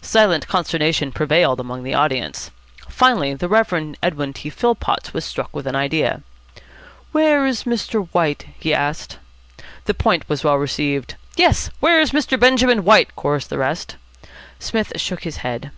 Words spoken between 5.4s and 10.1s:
with an idea. "Where is Mr. White?" he asked. The